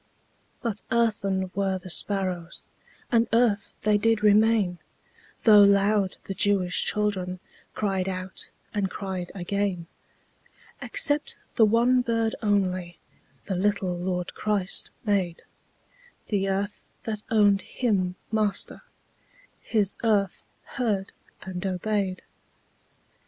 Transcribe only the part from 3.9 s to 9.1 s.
did remain, Though loud the Jewish children Cried out, and